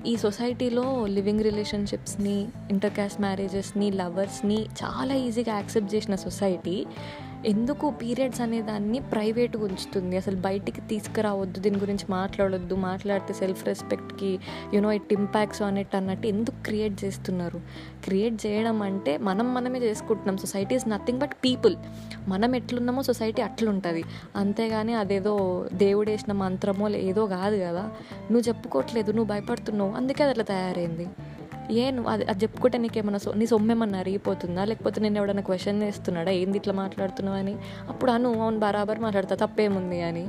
ఈ 0.05 0.17
సొసైటీలో 0.17 1.05
లివింగ్ 1.05 1.43
రిలేషన్షిప్స్ని 1.43 2.47
ఇంటర్కాస్ట్ 2.69 3.21
మ్యారేజెస్ని 3.21 3.91
లవర్స్ని 3.91 4.65
చాలా 4.83 5.15
ఈజీగా 5.15 5.55
యాక్సెప్ట్ 5.55 5.95
చేసిన 5.95 6.15
సొసైటీ. 6.15 6.85
ఎందుకు 7.45 7.89
పీరియడ్స్ 7.89 8.41
అనే 8.41 8.61
దాన్ని 8.61 8.99
ప్రైవేట్గా 8.99 9.63
ఉంచుతుంది? 9.63 10.17
అసలు 10.17 10.35
బయటికి 10.35 10.81
తీసుకురావద్దు 10.81 11.59
దీని 11.59 11.77
గురించి 11.77 12.05
మాట్లాడొద్దు 12.09 12.75
మాట్లాడితే 12.75 13.33
self 13.33 13.65
రెస్పెక్ట్కి 13.65 14.39
you know 14.73 14.91
it 14.91 15.13
impacts 15.13 15.61
on 15.61 15.77
అన్నట్టు 15.77 16.27
ఎందుకు 16.27 16.63
క్రియేట్ 16.63 17.03
చేస్తున్నారు? 17.03 17.61
క్రియేట్ 18.03 18.45
చేయడం 18.45 18.81
అంటే 18.81 19.17
మనం 19.17 19.53
మనమే 19.53 19.79
చేసుకుంటున్నాం. 19.79 20.37
Society 20.37 20.75
is 20.75 20.89
nothing 20.89 21.19
but 21.19 21.31
people 21.33 21.75
మనం 22.27 22.55
ఎట్లున్నామో 22.55 23.03
సొసైటీ 23.03 23.41
అట్లుంటుంది. 23.41 24.03
అంతేగాని 24.35 24.93
అదేదో 24.93 25.65
దేవుడు 25.73 26.09
వేసిన 26.09 26.33
మంత్రమో 26.33 26.89
ఏదో 26.89 27.25
కాదు 27.25 27.55
కదా. 27.55 27.91
నువ్వు 28.31 28.47
చెప్పుకోవట్లేదు 28.47 29.11
నువ్వు 29.11 29.33
భయపడుతున్నావు. 29.33 29.91
అందుకే 29.91 30.23
అది 30.23 30.29
అట్లా 30.29 30.43
తయారైంది. 30.43 31.07
ఏ 31.71 31.91
నువ్వు 31.91 32.11
అది 32.11 32.25
అది 32.25 32.43
చెప్పుకుంటే 32.43 32.77
నీకేమన్నా 32.77 33.19
సో 33.19 33.33
నీ 33.33 33.45
సొమ్మేమన్నా 33.45 33.99
అరిగిపోతుందా? 33.99 34.65
లేకపోతే 34.65 35.01
నేను 35.01 35.17
ఎవడన్నా 35.17 35.43
క్వశ్చన్ 35.43 35.83
చేస్తున్నాడా? 35.83 36.31
ఏంది 36.31 36.57
ఇట్లా 36.57 36.73
మాట్లాడుతున్నావు 36.73 37.37
అని? 37.37 37.55
అప్పుడు 37.89 38.11
అను 38.11 38.41
అవును 38.41 38.59
బరాబర్ 38.59 38.99
మాట్లాడతా 38.99 39.35
తప్పేముంది 39.35 40.01
అని. 40.01 40.27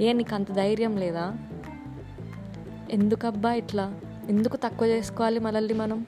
ఏ 0.00 0.12
నీకు 0.12 0.34
అంత 0.34 0.52
ధైర్యం 0.52 0.96
లేదా? 0.96 1.36
ఎందుకబ్బా 2.90 3.52
ఇట్లా? 3.52 4.00
ఎందుకు 4.28 4.56
తక్కువ 4.56 4.88
చేసుకోవాలి 4.88 5.40
మనల్ని 5.40 5.74
మనం? 5.74 6.06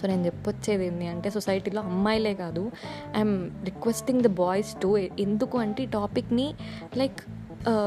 సో 0.00 0.06
నేను 0.06 0.24
చెప్పొచ్చేది 0.24 0.86
ఏంటి 0.86 1.06
అంటే 1.06 1.30
సొసైటీలో 1.30 1.82
అమ్మాయిలే 1.82 2.34
కాదు. 2.34 2.70
I'm 3.16 3.50
requesting 3.64 4.22
the 4.22 4.26
boys 4.26 4.82
to 4.82 4.98
ఎందుకు 4.98 5.58
అంటే 5.58 5.82
ఈ 5.82 5.86
టాపిక్ని 5.86 6.54
లైక్ 6.96 7.20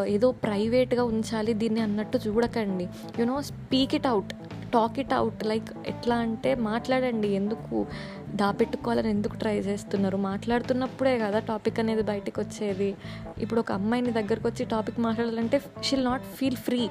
ఏదో 0.07 0.31
ప్రైవేట్గా 0.31 1.03
ఉంచాలి 1.03 1.53
దీన్ని 1.53 1.79
అన్నట్టు 1.79 2.17
చూడకండి. 2.17 2.89
You know 3.19 3.41
speak 3.41 3.95
it 3.95 4.07
out 4.07 4.33
talk 4.75 4.97
it 5.03 5.13
out 5.19 5.41
like 5.51 5.69
ఎట్లా 5.91 6.15
అంటే 6.25 6.51
మాట్లాడండి. 6.69 7.29
ఎందుకు 7.39 7.77
దాపెట్టుకోవాలని 8.41 9.09
ఎందుకు 9.15 9.35
ట్రై 9.41 9.55
చేస్తున్నారు? 9.67 10.17
మాట్లాడుతున్నప్పుడే 10.29 11.13
కదా 11.23 11.39
టాపిక్ 11.51 11.79
అనేది 11.83 12.03
బయటకు 12.11 12.37
వచ్చేది. 12.43 12.89
ఇప్పుడు 13.43 13.59
ఒక 13.63 13.71
అమ్మాయిని 13.79 14.13
దగ్గరకు 14.19 14.47
వచ్చి 14.51 14.65
టాపిక్ 14.75 14.99
మాట్లాడాలంటే 15.07 15.59
షిల్ 15.89 16.05
నాట్ 16.09 16.25
ఫీల్ 16.37 16.59
ఫ్రీ 16.67 16.81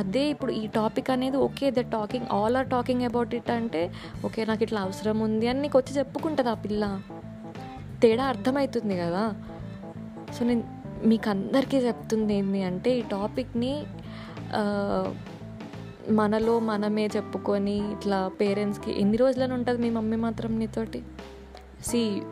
అదే 0.00 0.24
ఇప్పుడు 0.34 0.52
ఈ 0.60 0.66
టాపిక్ 0.76 1.10
అనేది 1.14 1.38
okay 1.46 1.66
the 1.78 1.80
talking 1.94 2.28
all 2.36 2.56
are 2.56 2.68
talking 2.74 3.02
about 3.08 3.32
it 3.38 3.50
అంటే 3.56 3.82
ఓకే 4.24 4.44
నాకు 4.50 4.62
ఇట్లా 4.66 4.80
అవసరం 4.86 5.18
ఉంది 5.26 5.48
అని 5.52 5.60
నీకు 5.64 5.78
వచ్చి 5.78 5.92
చెప్పుకుంటుంది 5.98 6.50
ఆ 6.54 6.56
పిల్ల. 6.66 6.84
తేడా 8.02 8.24
అర్థమవుతుంది 8.24 8.94
కదా. 9.04 9.24
సో 10.36 10.40
నేను 10.44 10.64
మీకు 11.10 11.28
అందరికీ 11.30 11.78
చెప్తుంది 11.86 12.34
ఏంటి 12.40 12.62
అంటే 12.70 12.90
ఈ 12.98 13.02
టాపిక్ని 13.12 13.72
మనలో 16.10 16.58
మనమే 16.58 17.06
చెప్పుకొని 17.06 17.92
ఇట్లా 17.92 18.30
పేరెంట్స్కి 18.40 19.00
ఎన్ని 19.00 19.16
రోజులని 19.16 19.52
ఉంటుంది 19.52 19.82
మీ 19.82 19.90
మమ్మీ 19.90 20.16
మాత్రం 20.16 20.58
నీతోటి? 20.58 21.02
See 21.86 22.22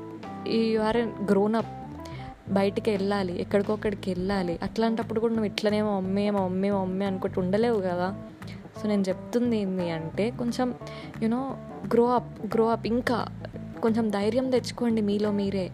you 0.47 0.81
are 0.81 0.97
grown 0.97 1.55
up 1.55 1.67
బయటికి 2.53 2.91
వెళ్ళాలి 2.91 3.41
ఎక్కడికొక్కడికి 3.41 4.11
వెళ్ళాలి. 4.11 4.59
అట్లాంటప్పుడు 4.63 5.21
కూడా 5.21 5.33
నువ్వు 5.33 5.47
ఇట్లనే 5.47 5.83
మా 5.83 6.01
మమ్మీ 6.01 6.31
మా 6.31 6.41
మమ్మీ 6.41 6.71
మా 6.71 6.81
మమ్మీ 6.81 7.05
అనుకుంటూ 7.05 7.41
ఉండలేవు 7.41 7.81
కదా. 7.81 8.23
సో 8.83 8.89
నేను 8.89 9.03
చెప్తుంది 9.09 9.57
ఏంటి 9.57 9.91
అంటే 9.91 10.31
కొంచెం 10.31 10.75
you know 11.23 11.57
grow 11.87 12.07
up 12.07 12.47
grow 12.47 12.69
up 12.69 12.87
ఇంకా 12.87 13.27
కొంచెం 13.83 14.11
ధైర్యం 14.11 14.51
తెచ్చుకోండి 14.51 15.01
మీలో 15.01 15.31
మీరే. 15.31 15.71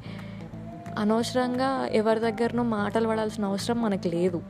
అనవసరంగా 0.99 1.89
ఎవరి 1.93 2.21
దగ్గరనో 2.21 2.63
మాటలు 2.63 3.09
పడాల్సిన 3.09 3.45
అవసరం 3.45 3.83
మనకు 3.83 4.09
లేదు. 4.09 4.43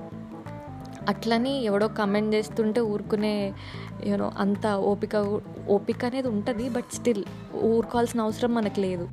అట్లని 1.08 1.52
ఎవడో 1.68 1.86
కమెంట్ 2.00 2.34
చేస్తుంటే 2.36 2.80
ఊరుకునే 2.92 3.34
యూనో 4.08 4.28
అంత 4.44 4.66
ఓపిక 4.90 5.16
ఓపిక 5.76 6.04
అనేది 6.10 6.28
ఉంటుంది 6.34 6.66
బట్ 6.76 6.90
స్టిల్ 6.98 7.24
ఊరుకోవాల్సిన 7.70 8.20
అవసరం 8.26 8.52
మనకు 8.58 8.80
లేదు. 8.86 9.06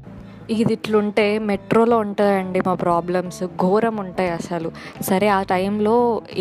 ఇది 0.56 0.74
ఇట్లుంటే 0.78 1.26
మెట్రోలో 1.50 1.98
ఉంటాయండి 2.06 2.60
మా 2.68 2.74
ప్రాబ్లమ్స్ 2.86 3.44
ఘోరం 3.64 3.96
ఉంటాయి 4.06 4.32
అసలు. 4.40 4.70
సరే 5.10 5.28
ఆ 5.38 5.42
టైంలో 5.54 5.94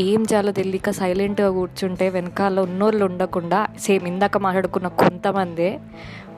ఏం 0.06 0.22
చేయాలో 0.30 0.52
తెలియక 0.60 0.90
సైలెంట్గా 1.00 1.50
కూర్చుంటే 1.58 2.08
వెనకాల 2.16 2.60
ఉన్నోళ్ళు 2.68 3.04
ఉండకుండా 3.10 3.60
సేమ్ 3.86 4.06
ఇందాక 4.12 4.38
మాట్లాడుకున్న 4.46 4.90
కొంతమందే 5.02 5.70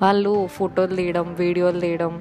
వాళ్ళు 0.02 0.32
ఫోటోలు 0.56 0.94
తీయడం 1.00 1.26
వీడియోలు 1.42 1.80
తీయడం 1.86 2.12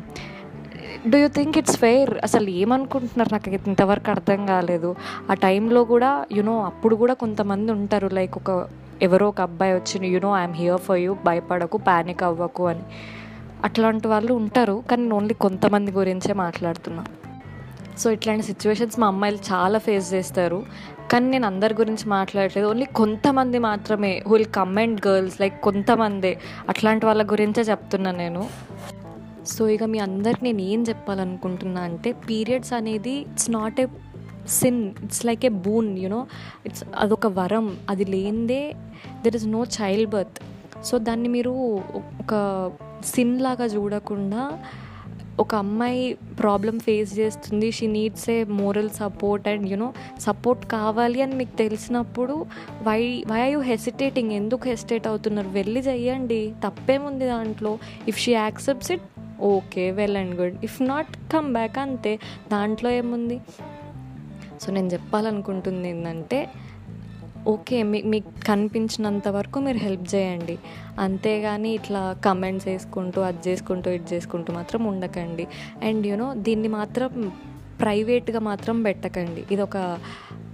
do 1.10 1.18
you 1.18 1.28
think 1.28 1.58
it's 1.58 1.78
fair 1.78 2.18
అసలు 2.24 2.50
ఏమనుకుంటున్నారు? 2.50 3.34
నాకు 3.34 3.50
ఇంతవరకు 3.50 4.12
అర్థం 4.12 4.46
కాలేదు. 4.46 4.96
ఆ 5.32 5.34
టైంలో 5.34 5.84
కూడా 5.84 6.26
యునో 6.32 6.64
అప్పుడు 6.64 6.96
కూడా 6.96 7.14
కొంతమంది 7.14 7.72
ఉంటారు. 7.72 8.10
లైక్ 8.14 8.34
ఒక 8.38 8.68
ఎవరో 9.02 9.28
ఒక 9.28 9.42
అబ్బాయి 9.42 9.74
వచ్చి 9.74 10.08
you know 10.08 10.38
I'm 10.38 10.54
here 10.54 10.82
for 10.82 10.98
you 10.98 11.16
భయపడకు 11.26 11.78
ప్యానిక్ 11.78 12.24
అవ్వకు 12.24 12.68
అని. 12.68 12.80
అట్లాంటి 13.64 14.08
వాళ్ళు 14.08 14.34
ఉంటారు. 14.34 14.84
కానీ 14.92 15.04
నేను 15.04 15.16
ఓన్లీ 15.16 15.34
కొంతమంది 15.34 15.92
గురించే 15.92 16.34
మాట్లాడుతున్నా. 16.34 17.06
సో 17.98 18.12
ఇట్లాంటి 18.12 18.46
సిచ్యువేషన్స్ 18.46 19.00
మా 19.00 19.08
అమ్మాయిలు 19.08 19.38
చాలా 19.38 19.80
ఫేస్ 19.80 20.14
చేస్తారు. 20.14 20.64
కానీ 21.12 21.30
నేను 21.30 21.46
అందరి 21.46 21.74
గురించి 21.74 22.10
మాట్లాడలేదు 22.10 22.68
ఓన్లీ 22.68 22.86
కొంతమంది 22.86 23.60
మాత్రమే 23.60 24.24
హుల్ 24.28 24.46
కమెంట్ 24.46 25.08
గర్ల్స్ 25.08 25.42
లైక్ 25.42 25.62
కొంతమందే. 25.62 26.40
అట్లాంటి 26.70 27.06
వాళ్ళ 27.06 27.32
గురించే 27.32 27.64
చెప్తున్నా 27.64 28.12
నేను. 28.12 28.48
సో 29.46 29.68
ఇక 29.68 29.84
మీ 29.84 30.00
అందరికి 30.00 30.44
నేను 30.44 30.62
ఏం 30.62 30.86
చెప్పాలనుకుంటున్నా 30.90 31.82
అంటే 31.82 32.12
పీరియడ్స్ 32.12 32.74
అనేది 32.74 33.12
it's 33.12 33.52
not 33.52 33.82
a 33.82 33.86
sin 34.48 34.92
it's 35.04 35.26
like 35.26 35.46
a 35.46 35.50
boon 35.50 36.00
you know 36.00 36.28
it's 36.66 36.84
అదొక 37.00 37.28
వరం 37.28 37.78
అది 37.90 38.06
లేనిదే 38.06 38.74
there 39.24 39.36
is 39.36 39.46
no 39.46 39.64
child 39.64 40.10
birth 40.10 40.40
so 40.84 40.98
దాన్ని 40.98 41.30
మీరు 41.30 41.82
ఒక 42.20 42.72
సిన్ 43.06 43.42
లాగా 43.42 43.66
చూడకుండా 43.66 44.60
ఒక 45.40 45.56
అమ్మాయి 45.56 46.14
ప్రాబ్లం 46.14 46.80
ఫేస్ 46.80 47.20
చేస్తుంది 47.20 47.72
she 47.72 47.88
needs 47.88 48.30
a 48.30 48.44
moral 48.44 48.90
support 48.90 49.48
and 49.48 49.70
you know 49.70 49.94
support 50.20 50.66
కావాలి 50.66 51.22
అని 51.22 51.36
మీకు 51.36 51.58
తెలిసినప్పుడు 51.58 52.46
why 52.84 53.24
why 53.28 53.42
are 53.42 53.50
you 53.50 53.60
hesitating 53.60 54.32
ఎందుకు 54.32 54.70
హెసిటేట్ 54.70 55.08
అవుతున్నారు? 55.08 55.50
వెళ్ళి 55.50 55.80
చెయ్యండి. 55.80 56.54
తప్పేముంది 56.64 57.26
దాంట్లో? 57.26 57.78
If 58.08 58.20
she 58.20 58.32
accepts 58.32 58.92
it 58.92 59.02
okay 59.44 59.92
well 59.92 60.18
and 60.18 60.36
good. 60.36 60.58
If 60.64 60.82
not 60.82 61.34
come 61.34 61.54
back 61.54 61.78
అంతే. 61.78 62.20
దాంట్లో 62.52 62.90
ఏముంది? 62.90 63.42
సో 64.62 64.72
నేను 64.72 64.88
చెప్పాలనుకుంటుంది 64.88 65.90
ఏంటంటే 65.90 66.50
ఓకే 67.48 67.84
మీ 67.84 68.02
మీకు 68.02 68.46
కనిపించినంత 68.48 69.28
వరకు 69.28 69.60
మీరు 69.60 69.78
హెల్ప్ 69.78 70.16
చేయండి. 70.16 70.58
అంతేగాని 71.00 71.70
ఇట్లా 71.70 72.16
కమెంట్స్ 72.26 72.68
వేసుకుంటూ 72.68 73.22
అది 73.22 73.38
చేసుకుంటూ 73.48 73.92
ఇది 73.92 74.16
చేసుకుంటూ 74.16 74.54
మాత్రం 74.54 74.84
ఉండకండి. 74.84 75.48
అండ్ 75.84 76.08
యూనో 76.08 76.34
దీన్ని 76.34 76.68
మాత్రం 76.68 77.32
ప్రైవేట్గా 77.82 78.40
మాత్రం 78.40 78.84
పెట్టకండి. 78.84 79.44
ఇది 79.52 79.62
ఒక 79.62 80.00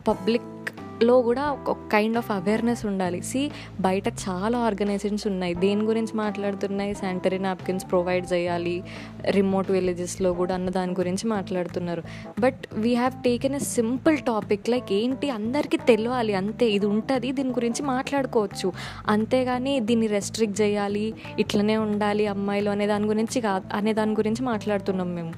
పబ్లిక్ 0.07 0.68
లో 1.03 1.21
కూడా 1.21 1.51
ఒక 1.51 1.71
కైండ్ 1.71 2.17
ఆఫ్ 2.17 2.31
అవేర్నెస్ 2.31 2.85
ఉండాలి. 2.85 3.21
సి 3.21 3.51
బయట 3.79 4.07
చాలా 4.07 4.57
ఆర్గనైజేషన్స్ 4.59 5.27
ఉన్నాయి. 5.27 5.53
దేని 5.53 5.81
గురించి 5.81 6.17
మాట్లాడుతున్నాయి? 6.17 6.95
శానిటరీ 6.95 7.37
నాప్కిన్స్ 7.37 7.85
ప్రొవైడ్ 7.85 8.33
చేయాలి. 8.33 8.83
రిమోట్ 9.29 9.71
విలేజెస్లో 9.71 10.33
కూడా 10.33 10.53
అన్న 10.53 10.69
దాని 10.69 10.91
గురించి 10.91 11.27
మాట్లాడుతున్నారు. 11.27 12.03
But 12.39 12.67
we 12.73 12.95
have 12.95 13.23
taken 13.23 13.55
a 13.55 13.59
simple 13.59 14.17
topic 14.17 14.69
like 14.69 14.93
ఏంటి 14.93 15.29
అందరికీ 15.29 15.77
తెలియాలి 15.77 16.33
అంతే 16.33 16.65
ఇది 16.65 16.85
ఉంటుంది 16.85 17.31
దీని 17.31 17.49
గురించి 17.49 17.83
మాట్లాడుకోవచ్చు. 17.83 18.71
అంతేగాని 19.07 19.79
దీన్ని 19.79 20.07
రెస్ట్రిక్ట్ 20.07 20.61
చేయాలి 20.61 21.13
ఇట్లనే 21.39 21.77
ఉండాలి 21.77 22.27
అమ్మాయిలు 22.27 22.69
అనే 22.69 22.87
దాని 22.87 23.05
గురించి 23.05 23.41
కా 23.41 23.61
అనే 23.73 23.93
దాని 23.93 24.11
గురించి 24.11 24.43
మాట్లాడుతున్నాం 24.43 25.15
మేము. 25.15 25.33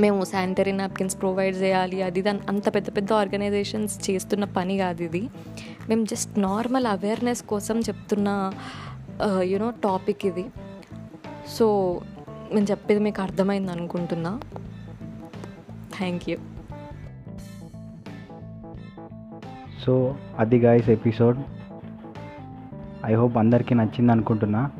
మేము 0.00 0.24
శానిటరీ 0.24 0.72
నాప్కిన్స్ 0.72 1.20
ప్రొవైడ్ 1.20 1.56
చేయాలి 1.56 2.02
అది 2.02 2.22
దాని 2.22 2.38
అంత 2.48 2.74
పెద్ద 2.74 2.88
పెద్ద 2.96 3.12
ఆర్గనైజేషన్స్ 3.12 4.10
చేస్తున్న 4.10 4.44
పని 4.44 4.76
కాదు 4.78 5.02
ఇది. 5.02 5.22
మేము 5.88 6.04
జస్ట్ 6.04 6.38
నార్మల్ 6.38 6.86
అవేర్నెస్ 6.86 7.42
కోసం 7.42 7.80
చెప్తున్న 7.80 8.52
యూనో 9.42 9.70
టాపిక్ 9.84 10.26
ఇది. 10.26 10.44
సో 11.48 11.66
నేను 12.52 12.66
చెప్పేది 12.70 13.00
మీకు 13.00 13.22
అర్థమైంది 13.22 13.72
అనుకుంటున్నా. 13.72 14.40
థ్యాంక్ 15.98 16.30
యూ 16.30 16.36
సో 19.86 20.16
అది 20.38 20.58
గాయస్ 20.58 20.88
ఎపిసోడ్ 20.90 21.38
ఐ 23.06 23.14
హోప్ 23.14 23.36
అందరికీ 23.36 23.74
నచ్చింది 23.74 24.12
అనుకుంటున్నా. 24.12 24.70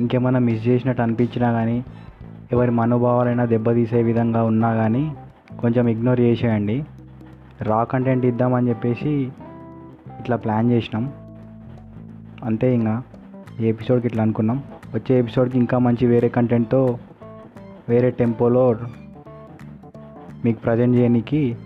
ఇంకేమైనా 0.00 0.38
మిస్ 0.38 0.66
చేసినట్టు 0.68 1.02
అనిపించినా 1.02 1.52
కానీ 1.52 1.84
ఎవరి 2.52 2.70
మనోభావాలైనా 2.70 3.44
దెబ్బతీసే 3.44 4.02
విధంగా 4.02 4.44
ఉన్నా 4.44 4.74
కానీ 4.74 5.14
కొంచెం 5.60 5.88
ఇగ్నోర్ 5.88 6.20
చేసేయండి. 6.20 6.84
రా 7.62 7.84
కంటెంట్ 7.84 8.26
ఇద్దామని 8.26 8.68
చెప్పేసి 8.68 9.10
ఇట్లా 10.20 10.36
ప్లాన్ 10.36 10.70
చేసినాం. 10.70 11.12
అంతే 12.44 12.74
ఇంకా 12.74 13.02
ఈ 13.60 13.66
ఎపిసోడ్కి 13.66 14.06
ఇట్లా 14.06 14.22
అనుకున్నాం. 14.22 14.62
వచ్చే 14.94 15.18
ఎపిసోడ్కి 15.18 15.58
ఇంకా 15.58 15.78
మంచి 15.78 16.06
వేరే 16.06 16.28
కంటెంట్తో 16.28 16.98
వేరే 17.88 18.10
టెంపోలో 18.10 18.76
మీకు 20.44 20.60
ప్రజెంట్ 20.60 20.96
చేయడానికి 20.96 21.56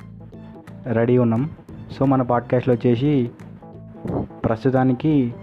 రెడీ 0.86 1.18
ఉన్నాం. 1.18 1.50
సో 1.90 2.04
మన 2.04 2.22
పాడ్కాస్ట్లో 2.22 2.74
వచ్చేసి 2.74 3.30
ప్రస్తుతానికి 4.44 5.34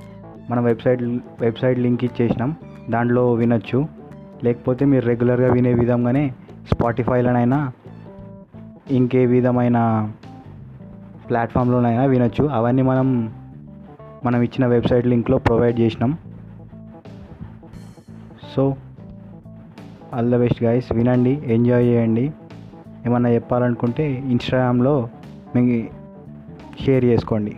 మన 0.50 0.60
వెబ్సైట్ 0.60 1.04
వెబ్సైట్ 1.42 1.80
లింక్ 1.80 2.04
ఇచ్చేసినాం. 2.04 2.56
దాంట్లో 2.90 3.34
వినొచ్చు. 3.34 4.01
లేకపోతే 4.44 4.86
మీరు 4.86 5.06
రెగ్యులర్గా 5.06 5.54
వినే 5.54 5.74
విధంగానే 5.74 6.34
స్పాటిఫైలోనైనా 6.72 7.72
ఇంకే 8.92 9.26
విధమైన 9.26 10.12
ప్లాట్ఫామ్లోనైనా 11.30 12.04
వినొచ్చు. 12.04 12.48
అవన్నీ 12.48 12.82
మనం 12.82 13.34
మనం 14.26 14.42
ఇచ్చిన 14.42 14.66
వెబ్సైట్ 14.66 15.08
లింక్లో 15.08 15.38
ప్రొవైడ్ 15.38 15.80
చేసినాం. 15.80 16.18
So 18.56 18.76
all 20.14 20.32
the 20.32 20.36
best 20.36 20.64
guys 20.64 20.92
వినండి 20.94 21.42
ఎంజాయ్ 21.46 21.86
చేయండి. 21.86 22.32
ఏమన్నా 23.06 23.30
చెప్పాలనుకుంటే 23.30 24.12
ఇన్స్టాగ్రామ్లో 24.12 25.10
మీ 25.56 25.88
షేర్ 26.86 27.06
చేసుకోండి. 27.06 27.58